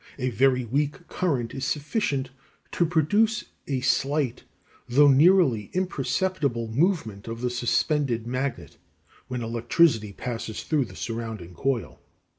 ]A 0.17 0.31
very 0.31 0.65
weak 0.65 1.07
current 1.07 1.53
is 1.53 1.63
sufficient 1.63 2.31
to 2.71 2.87
produce 2.87 3.45
a 3.67 3.81
slight, 3.81 4.45
though 4.89 5.07
nearly 5.09 5.69
imperceptible, 5.73 6.67
movement 6.69 7.27
of 7.27 7.41
the 7.41 7.51
suspended 7.51 8.25
magnet 8.25 8.77
when 9.27 9.43
electricity 9.43 10.11
passes 10.11 10.63
through 10.63 10.85
the 10.85 10.95
surrounding 10.95 11.53
coil. 11.53 11.99